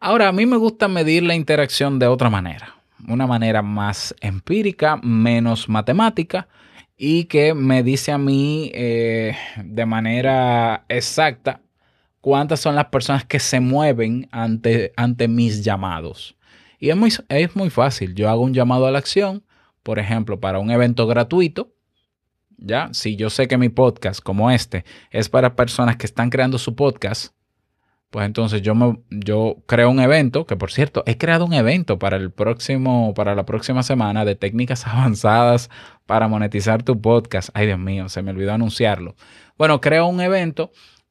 Ahora, 0.00 0.28
a 0.28 0.32
mí 0.32 0.46
me 0.46 0.56
gusta 0.56 0.88
medir 0.88 1.22
la 1.22 1.34
interacción 1.34 1.98
de 1.98 2.06
otra 2.06 2.28
manera, 2.28 2.74
una 3.08 3.26
manera 3.26 3.62
más 3.62 4.14
empírica, 4.20 4.98
menos 5.02 5.68
matemática 5.68 6.48
y 6.96 7.24
que 7.24 7.54
me 7.54 7.82
dice 7.82 8.12
a 8.12 8.18
mí 8.18 8.70
eh, 8.74 9.36
de 9.62 9.86
manera 9.86 10.84
exacta 10.88 11.60
cuántas 12.20 12.60
son 12.60 12.74
las 12.74 12.86
personas 12.86 13.24
que 13.24 13.38
se 13.38 13.60
mueven 13.60 14.28
ante, 14.32 14.92
ante 14.96 15.28
mis 15.28 15.62
llamados. 15.62 16.36
Y 16.78 16.90
es 16.90 16.96
muy, 16.96 17.12
es 17.28 17.56
muy 17.56 17.70
fácil. 17.70 18.14
Yo 18.14 18.28
hago 18.28 18.42
un 18.42 18.54
llamado 18.54 18.86
a 18.86 18.90
la 18.90 18.98
acción, 18.98 19.44
por 19.82 19.98
ejemplo, 19.98 20.40
para 20.40 20.58
un 20.58 20.70
evento 20.70 21.06
gratuito. 21.06 21.72
Ya, 22.58 22.88
si 22.92 23.16
yo 23.16 23.28
sé 23.30 23.48
que 23.48 23.58
mi 23.58 23.68
podcast 23.68 24.20
como 24.20 24.50
este 24.50 24.84
es 25.10 25.28
para 25.28 25.54
personas 25.54 25.96
que 25.96 26.06
están 26.06 26.30
creando 26.30 26.58
su 26.58 26.74
podcast, 26.74 27.35
Pues 28.10 28.24
entonces 28.24 28.62
yo, 28.62 28.74
me, 28.74 28.98
yo 29.10 29.56
creo 29.66 29.90
un 29.90 30.00
evento, 30.00 30.46
que 30.46 30.56
por 30.56 30.70
cierto, 30.70 31.02
he 31.06 31.18
creado 31.18 31.44
un 31.44 31.52
evento 31.52 31.98
para 31.98 32.16
el 32.16 32.30
próximo, 32.30 33.12
para 33.14 33.34
la 33.34 33.44
próxima 33.44 33.82
semana 33.82 34.24
de 34.24 34.36
técnicas 34.36 34.86
avanzadas 34.86 35.70
para 36.06 36.28
monetizar 36.28 36.82
tu 36.82 37.00
podcast. 37.00 37.50
Ay, 37.54 37.66
Dios 37.66 37.78
mío, 37.78 38.08
se 38.08 38.22
me 38.22 38.30
olvidó 38.30 38.52
anunciarlo. 38.52 39.16
Bueno, 39.58 39.80
creo 39.80 40.06
un 40.06 40.20
evento, 40.20 40.70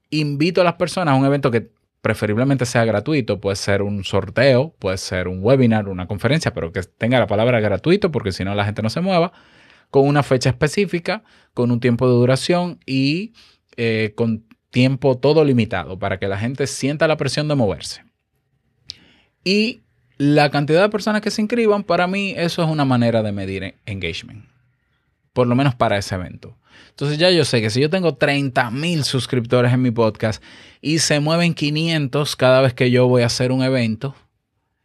invito 0.09 0.61
a 0.61 0.63
las 0.63 0.75
personas 0.75 1.13
a 1.13 1.17
un 1.17 1.25
evento 1.25 1.51
que 1.51 1.71
preferiblemente 2.01 2.67
sea 2.67 2.85
gratuito, 2.85 3.41
puede 3.41 3.55
ser 3.55 3.81
un 3.81 4.03
sorteo, 4.03 4.75
puede 4.77 4.97
ser 4.99 5.27
un 5.27 5.39
webinar, 5.41 5.89
una 5.89 6.07
conferencia, 6.07 6.53
pero 6.53 6.71
que 6.71 6.83
tenga 6.83 7.17
la 7.17 7.25
palabra 7.25 7.59
gratuito 7.59 8.11
porque 8.11 8.31
si 8.31 8.43
no 8.43 8.53
la 8.53 8.63
gente 8.63 8.83
no 8.83 8.91
se 8.91 9.01
mueva, 9.01 9.33
con 9.89 10.07
una 10.07 10.21
fecha 10.21 10.49
específica, 10.49 11.23
con 11.55 11.71
un 11.71 11.79
tiempo 11.79 12.07
de 12.07 12.13
duración 12.13 12.79
y 12.85 13.33
eh, 13.75 14.13
con 14.15 14.45
tiempo 14.75 15.17
todo 15.17 15.45
limitado 15.45 15.97
para 15.97 16.19
que 16.19 16.27
la 16.27 16.37
gente 16.37 16.67
sienta 16.67 17.07
la 17.07 17.15
presión 17.15 17.47
de 17.47 17.55
moverse. 17.55 18.03
Y 19.41 19.83
la 20.17 20.51
cantidad 20.51 20.81
de 20.81 20.89
personas 20.89 21.21
que 21.21 21.31
se 21.31 21.41
inscriban, 21.41 21.85
para 21.85 22.07
mí 22.07 22.33
eso 22.35 22.61
es 22.61 22.69
una 22.69 22.83
manera 22.83 23.23
de 23.23 23.31
medir 23.31 23.75
engagement. 23.85 24.43
Por 25.31 25.47
lo 25.47 25.55
menos 25.55 25.75
para 25.75 25.97
ese 25.97 26.15
evento. 26.15 26.57
Entonces 26.89 27.17
ya 27.17 27.31
yo 27.31 27.45
sé 27.45 27.61
que 27.61 27.69
si 27.69 27.79
yo 27.79 27.89
tengo 27.89 28.15
30 28.15 28.69
mil 28.71 29.05
suscriptores 29.05 29.71
en 29.71 29.81
mi 29.81 29.91
podcast 29.91 30.43
y 30.81 30.99
se 30.99 31.21
mueven 31.21 31.53
500 31.53 32.35
cada 32.35 32.59
vez 32.59 32.73
que 32.73 32.91
yo 32.91 33.07
voy 33.07 33.21
a 33.21 33.27
hacer 33.27 33.53
un 33.53 33.63
evento 33.63 34.13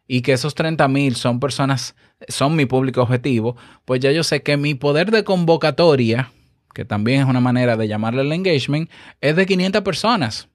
y 0.06 0.22
que 0.22 0.34
esos 0.34 0.54
30 0.54 0.86
mil 0.86 1.16
son 1.16 1.40
personas, 1.40 1.96
son 2.28 2.54
mi 2.54 2.64
público 2.64 3.02
objetivo, 3.02 3.56
pues 3.84 3.98
ya 3.98 4.12
yo 4.12 4.22
sé 4.22 4.44
que 4.44 4.56
mi 4.56 4.74
poder 4.74 5.10
de 5.10 5.24
convocatoria 5.24 6.30
que 6.74 6.84
también 6.84 7.22
es 7.22 7.26
una 7.26 7.40
manera 7.40 7.76
de 7.76 7.88
llamarle 7.88 8.22
el 8.22 8.32
engagement, 8.32 8.90
es 9.20 9.36
de 9.36 9.46
500 9.46 9.82
personas. 9.82 10.48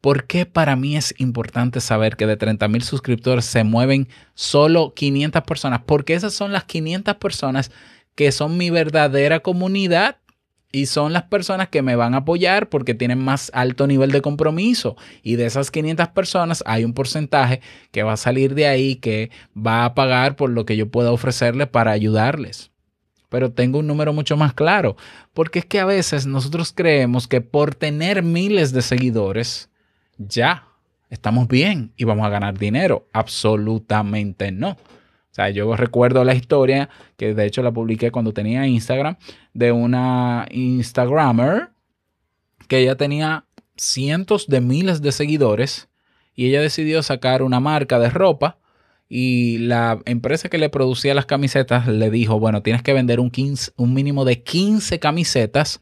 ¿Por 0.00 0.26
qué 0.26 0.44
para 0.44 0.76
mí 0.76 0.96
es 0.96 1.14
importante 1.16 1.80
saber 1.80 2.16
que 2.16 2.26
de 2.26 2.36
30 2.36 2.68
mil 2.68 2.82
suscriptores 2.82 3.46
se 3.46 3.64
mueven 3.64 4.08
solo 4.34 4.92
500 4.92 5.42
personas? 5.44 5.80
Porque 5.86 6.12
esas 6.12 6.34
son 6.34 6.52
las 6.52 6.64
500 6.64 7.16
personas 7.16 7.70
que 8.14 8.30
son 8.30 8.58
mi 8.58 8.68
verdadera 8.68 9.40
comunidad 9.40 10.18
y 10.72 10.86
son 10.86 11.14
las 11.14 11.22
personas 11.22 11.68
que 11.68 11.80
me 11.80 11.96
van 11.96 12.12
a 12.12 12.18
apoyar 12.18 12.68
porque 12.68 12.92
tienen 12.92 13.18
más 13.18 13.50
alto 13.54 13.86
nivel 13.86 14.10
de 14.10 14.20
compromiso. 14.20 14.94
Y 15.22 15.36
de 15.36 15.46
esas 15.46 15.70
500 15.70 16.08
personas 16.08 16.62
hay 16.66 16.84
un 16.84 16.92
porcentaje 16.92 17.62
que 17.90 18.02
va 18.02 18.12
a 18.12 18.18
salir 18.18 18.54
de 18.54 18.66
ahí 18.66 18.96
que 18.96 19.30
va 19.56 19.86
a 19.86 19.94
pagar 19.94 20.36
por 20.36 20.50
lo 20.50 20.66
que 20.66 20.76
yo 20.76 20.90
pueda 20.90 21.12
ofrecerle 21.12 21.66
para 21.66 21.92
ayudarles 21.92 22.73
pero 23.34 23.50
tengo 23.50 23.80
un 23.80 23.88
número 23.88 24.12
mucho 24.12 24.36
más 24.36 24.54
claro. 24.54 24.96
Porque 25.32 25.58
es 25.58 25.64
que 25.64 25.80
a 25.80 25.84
veces 25.84 26.24
nosotros 26.24 26.72
creemos 26.72 27.26
que 27.26 27.40
por 27.40 27.74
tener 27.74 28.22
miles 28.22 28.70
de 28.70 28.80
seguidores, 28.80 29.70
ya 30.18 30.68
estamos 31.10 31.48
bien 31.48 31.92
y 31.96 32.04
vamos 32.04 32.24
a 32.26 32.28
ganar 32.28 32.56
dinero. 32.56 33.08
Absolutamente 33.12 34.52
no. 34.52 34.70
O 34.70 34.78
sea, 35.32 35.50
yo 35.50 35.74
recuerdo 35.74 36.22
la 36.22 36.36
historia, 36.36 36.88
que 37.16 37.34
de 37.34 37.44
hecho 37.44 37.60
la 37.64 37.72
publiqué 37.72 38.12
cuando 38.12 38.32
tenía 38.32 38.68
Instagram, 38.68 39.16
de 39.52 39.72
una 39.72 40.46
Instagrammer 40.52 41.70
que 42.68 42.78
ella 42.78 42.96
tenía 42.96 43.46
cientos 43.76 44.46
de 44.46 44.60
miles 44.60 45.02
de 45.02 45.10
seguidores 45.10 45.88
y 46.36 46.46
ella 46.46 46.60
decidió 46.60 47.02
sacar 47.02 47.42
una 47.42 47.58
marca 47.58 47.98
de 47.98 48.10
ropa 48.10 48.58
y 49.16 49.58
la 49.58 50.00
empresa 50.06 50.48
que 50.48 50.58
le 50.58 50.70
producía 50.70 51.14
las 51.14 51.24
camisetas 51.24 51.86
le 51.86 52.10
dijo, 52.10 52.40
bueno, 52.40 52.64
tienes 52.64 52.82
que 52.82 52.92
vender 52.92 53.20
un, 53.20 53.30
mínimo 53.78 54.24
de 54.24 54.42
15 54.42 54.98
camisetas 54.98 55.80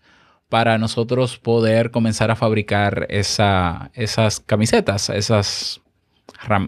para 0.50 0.76
nosotros 0.76 1.38
poder 1.38 1.90
comenzar 1.90 2.30
a 2.30 2.36
fabricar 2.36 3.06
esa, 3.08 3.90
esas 3.94 4.38
camisetas, 4.38 5.08
esas 5.08 5.80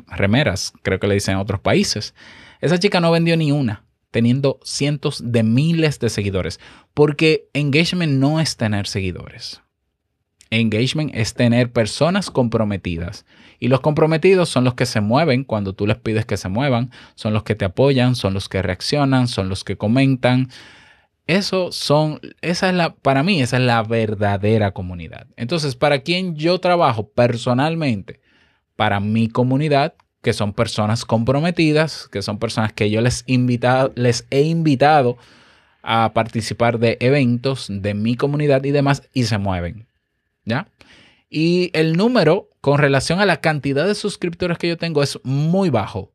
remeras, 0.09 0.73
creo 0.81 0.99
que 0.99 1.07
le 1.07 1.13
dicen 1.13 1.35
en 1.35 1.41
otros 1.41 1.61
países. 1.61 2.15
Esa 2.63 2.79
chica 2.79 2.99
no 2.99 3.11
vendió 3.11 3.37
ni 3.37 3.53
una, 3.53 3.85
teniendo 4.11 4.59
cientos 4.65 5.21
de 5.23 5.43
miles 5.43 6.01
de 6.01 6.09
seguidores, 6.09 6.61
porque 6.95 7.47
engagement 7.53 8.15
no 8.15 8.41
es 8.41 8.57
tener 8.57 8.87
seguidores. 8.87 9.61
Engagement 10.55 11.15
es 11.15 11.35
tener 11.35 11.73
personas 11.73 12.31
comprometidas. 12.31 13.27
Y 13.59 13.69
los 13.69 13.81
comprometidos 13.81 14.49
son 14.49 14.65
los 14.65 14.75
que 14.75 14.87
se 14.87 15.01
mueven 15.01 15.45
cuando 15.45 15.75
tú 15.75 15.87
les 15.87 15.97
pides 15.97 16.27
que 16.27 16.37
se 16.37 16.49
muevan, 16.49 16.91
son 17.15 17.33
los 17.33 17.43
que 17.45 17.55
te 17.55 17.65
apoyan, 17.65 18.15
son 18.15 18.35
los 18.35 18.49
que 18.49 18.63
reaccionan, 18.63 19.29
son 19.29 19.49
los 19.49 19.65
que 19.65 19.77
comentan. 19.77 20.49
Eso 21.27 21.73
son, 21.73 22.21
esa 22.43 22.69
es 22.69 22.75
la, 22.75 22.95
para 22.95 23.23
mí, 23.23 23.41
esa 23.41 23.57
es 23.57 23.63
la 23.63 23.83
verdadera 23.83 24.73
comunidad. 24.73 25.27
Entonces, 25.37 25.75
para 25.77 26.01
quien 26.01 26.37
yo 26.37 26.61
trabajo 26.61 27.09
personalmente, 27.09 28.21
para 28.77 29.01
mi 29.01 29.29
comunidad, 29.29 29.95
que 30.23 30.33
son 30.33 30.53
personas 30.53 31.05
comprometidas, 31.05 32.09
que 32.09 32.23
son 32.23 32.39
personas 32.39 32.73
que 32.73 32.91
yo 32.91 33.01
les, 33.01 33.25
invitado, 33.27 33.93
les 33.95 34.27
he 34.31 34.43
invitado 34.43 35.17
a 35.83 36.13
participar 36.15 36.79
de 36.79 36.97
eventos 37.01 37.69
de 37.71 37.95
mi 37.95 38.17
comunidad 38.17 38.65
y 38.65 38.71
demás, 38.71 39.03
y 39.13 39.25
se 39.25 39.39
mueven. 39.39 39.87
¿Ya? 40.45 40.69
Y 41.29 41.71
el 41.73 41.97
número 41.97 42.51
con 42.61 42.79
relación 42.79 43.21
a 43.21 43.27
la 43.27 43.41
cantidad 43.41 43.87
de 43.87 43.95
suscriptores 43.95 44.59
que 44.59 44.69
yo 44.69 44.77
tengo 44.77 45.03
es 45.03 45.19
muy 45.25 45.71
bajo, 45.71 46.13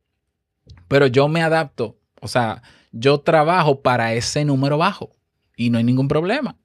pero 0.88 1.06
yo 1.06 1.28
me 1.28 1.42
adapto, 1.42 1.98
o 2.20 2.28
sea, 2.28 2.62
yo 2.92 3.20
trabajo 3.20 3.82
para 3.82 4.14
ese 4.14 4.44
número 4.44 4.78
bajo 4.78 5.10
y 5.56 5.70
no 5.70 5.78
hay 5.78 5.84
ningún 5.84 6.08
problema, 6.08 6.56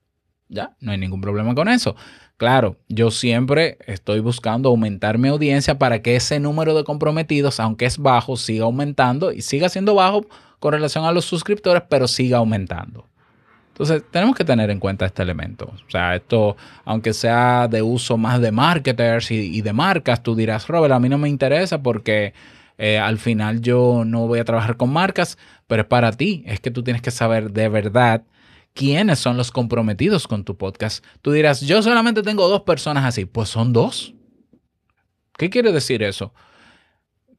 ¿ya? 0.47 0.75
No 0.79 0.91
hay 0.91 0.97
ningún 0.97 1.21
problema 1.21 1.53
con 1.53 1.67
eso. 1.67 1.95
Claro, 2.37 2.77
yo 2.89 3.11
siempre 3.11 3.77
estoy 3.87 4.19
buscando 4.19 4.69
aumentar 4.69 5.17
mi 5.17 5.29
audiencia 5.29 5.79
para 5.79 6.01
que 6.01 6.17
ese 6.17 6.39
número 6.39 6.75
de 6.75 6.83
comprometidos, 6.83 7.59
aunque 7.61 7.85
es 7.85 7.97
bajo, 7.97 8.35
siga 8.35 8.65
aumentando 8.65 9.31
y 9.31 9.41
siga 9.41 9.69
siendo 9.69 9.95
bajo 9.95 10.25
con 10.59 10.73
relación 10.73 11.05
a 11.05 11.13
los 11.13 11.25
suscriptores, 11.25 11.83
pero 11.89 12.07
siga 12.07 12.39
aumentando. 12.39 13.07
Entonces, 13.75 14.03
tenemos 14.09 14.37
que 14.37 14.45
tener 14.45 14.69
en 14.69 14.79
cuenta 14.79 15.05
este 15.05 15.21
elemento. 15.21 15.65
O 15.65 15.91
sea, 15.91 16.15
esto, 16.15 16.55
aunque 16.85 17.11
sea 17.11 17.67
de 17.67 17.81
uso 17.81 18.15
más 18.15 18.39
de 18.39 18.53
marketers 18.53 19.31
y, 19.31 19.61
de 19.61 19.73
marcas, 19.73 20.23
tú 20.23 20.33
dirás, 20.33 20.69
Robert, 20.69 20.93
a 20.93 20.99
mí 20.99 21.09
no 21.09 21.17
me 21.17 21.27
interesa 21.27 21.83
porque 21.83 22.33
eh, 22.77 22.97
al 22.97 23.17
final 23.17 23.59
yo 23.59 24.03
no 24.05 24.27
voy 24.27 24.39
a 24.39 24.45
trabajar 24.45 24.77
con 24.77 24.93
marcas, 24.93 25.37
pero 25.67 25.81
es 25.81 25.87
para 25.89 26.13
ti. 26.13 26.41
Es 26.45 26.61
que 26.61 26.71
tú 26.71 26.83
tienes 26.83 27.01
que 27.01 27.11
saber 27.11 27.51
de 27.51 27.67
verdad 27.67 28.23
quiénes 28.73 29.19
son 29.19 29.35
los 29.35 29.51
comprometidos 29.51 30.25
con 30.25 30.45
tu 30.45 30.55
podcast. 30.55 31.03
Tú 31.21 31.33
dirás, 31.33 31.59
yo 31.59 31.83
solamente 31.83 32.23
tengo 32.23 32.47
dos 32.47 32.61
personas 32.61 33.03
así. 33.03 33.25
Pues 33.25 33.49
son 33.49 33.73
dos. 33.73 34.13
¿Qué 35.37 35.49
quiere 35.49 35.73
decir 35.73 36.01
eso? 36.01 36.33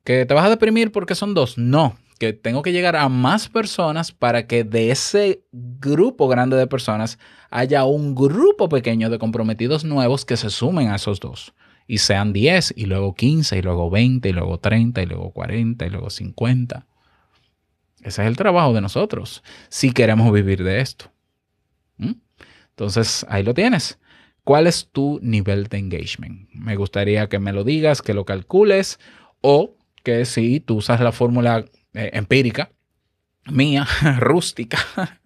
¿Que 0.05 0.27
te 0.27 0.35
vas 0.35 0.45
a 0.45 0.51
deprimir 0.51 0.93
porque 0.93 1.15
son 1.15 1.33
dos? 1.33 1.57
No 1.57 1.97
que 2.19 2.33
tengo 2.33 2.63
que 2.63 2.73
llegar 2.73 2.97
a 2.97 3.09
más 3.09 3.49
personas 3.49 4.13
para 4.13 4.47
que 4.47 4.65
de 4.65 4.91
ese 4.91 5.43
grupo 5.53 6.29
grande 6.29 6.57
de 6.57 6.67
personas 6.67 7.19
haya 7.51 7.85
un 7.85 8.15
grupo 8.15 8.69
pequeño 8.69 9.11
de 9.11 9.19
comprometidos 9.19 9.85
nuevos 9.85 10.25
que 10.25 10.37
se 10.37 10.51
sumen 10.51 10.89
a 10.89 10.97
esos 10.97 11.21
dos. 11.21 11.55
Y 11.87 11.99
sean 11.99 12.33
10, 12.33 12.75
y 12.77 12.87
luego 12.87 13.15
15, 13.15 13.59
y 13.59 13.63
luego 13.63 13.91
20, 13.91 14.29
y 14.29 14.33
luego 14.33 14.59
30, 14.59 15.03
y 15.03 15.07
luego 15.07 15.31
40, 15.31 15.87
y 15.87 15.91
luego 15.91 16.11
50. 16.11 16.87
Ese 18.03 18.23
es 18.23 18.29
el 18.29 18.37
trabajo 18.37 18.73
de 18.73 18.81
nosotros, 18.81 19.43
si 19.69 19.93
queremos 19.93 20.33
vivir 20.33 20.65
de 20.65 20.81
esto. 20.81 21.13
¿Mm? 21.99 22.15
Entonces, 22.71 23.25
ahí 23.29 23.43
lo 23.43 23.55
tienes. 23.55 23.99
¿Cuál 24.43 24.67
es 24.67 24.89
tu 24.93 25.19
nivel 25.23 25.65
de 25.69 25.79
engagement? 25.79 26.49
Me 26.53 26.77
gustaría 26.77 27.29
que 27.29 27.39
me 27.39 27.53
lo 27.53 27.65
digas, 27.65 28.03
que 28.03 28.15
lo 28.15 28.25
calcules 28.25 29.01
o 29.41 29.77
que 30.05 30.25
si 30.25 30.61
tú 30.61 30.77
usas 30.77 31.01
la 31.01 31.11
fórmula 31.11 31.65
eh, 31.97 32.11
empírica, 32.13 32.71
mía, 33.51 33.87
rústica, 34.19 34.79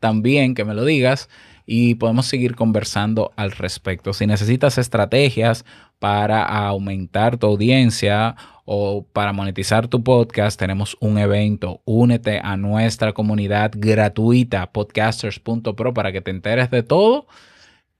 también 0.00 0.54
que 0.54 0.64
me 0.64 0.74
lo 0.74 0.84
digas 0.84 1.28
y 1.66 1.94
podemos 1.94 2.26
seguir 2.26 2.56
conversando 2.56 3.32
al 3.36 3.52
respecto. 3.52 4.12
Si 4.12 4.26
necesitas 4.26 4.76
estrategias 4.76 5.64
para 5.98 6.42
aumentar 6.42 7.38
tu 7.38 7.46
audiencia 7.46 8.36
o 8.64 9.06
para 9.12 9.32
monetizar 9.32 9.88
tu 9.88 10.02
podcast, 10.02 10.58
tenemos 10.58 10.96
un 11.00 11.18
evento. 11.18 11.80
Únete 11.84 12.40
a 12.42 12.56
nuestra 12.56 13.12
comunidad 13.12 13.72
gratuita, 13.74 14.72
podcasters.pro, 14.72 15.94
para 15.94 16.12
que 16.12 16.20
te 16.20 16.30
enteres 16.30 16.70
de 16.70 16.82
todo 16.82 17.26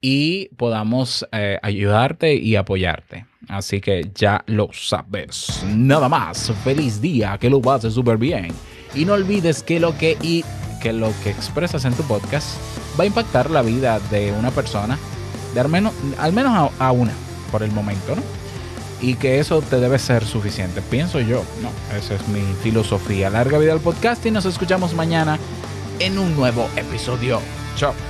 y 0.01 0.49
podamos 0.57 1.27
eh, 1.33 1.59
ayudarte 1.63 2.35
y 2.35 2.57
apoyarte. 2.57 3.27
Así 3.49 3.81
que 3.81 4.11
ya 4.15 4.43
lo 4.47 4.71
sabes. 4.73 5.63
Nada 5.67 6.09
más. 6.09 6.53
Feliz 6.65 7.01
día, 7.01 7.37
que 7.39 7.51
lo 7.51 7.61
haces 7.71 7.95
súper 7.95 8.17
bien. 8.17 8.49
Y 8.95 9.05
no 9.05 9.15
olvides 9.15 9.63
que 9.63 9.81
lo 9.81 9.97
que, 9.97 10.17
que 10.81 10.93
lo 10.93 11.13
que 11.23 11.31
expresas 11.31 11.85
en 11.85 11.95
tu 11.95 12.03
podcast 12.05 12.57
va 12.99 13.05
a 13.05 13.07
impactar 13.07 13.51
la 13.51 13.63
vida 13.63 14.01
de 14.11 14.33
una 14.33 14.51
persona, 14.51 14.99
de 15.55 15.61
al 15.61 15.69
menos, 15.69 15.93
al 16.19 16.33
menos 16.33 16.73
a, 16.79 16.93
una, 16.93 17.13
por 17.51 17.63
el 17.63 17.71
momento, 17.73 18.17
¿no? 18.17 18.23
Y 19.01 19.15
que 19.15 19.39
eso 19.39 19.63
te 19.63 19.81
debe 19.81 19.99
ser 19.99 20.25
suficiente, 20.25 20.83
pienso 20.83 21.21
yo. 21.21 21.43
No, 21.63 21.71
esa 21.97 22.15
es 22.17 22.29
mi 22.29 22.43
filosofía. 22.63 23.31
Larga 23.31 23.59
vida 23.59 23.73
al 23.73 23.81
podcast 23.81 24.25
y 24.27 24.31
nos 24.31 24.45
escuchamos 24.45 24.95
mañana 24.95 25.39
en 25.99 26.19
un 26.19 26.37
nuevo 26.37 26.69
episodio. 26.77 27.41
Chao. 27.77 28.10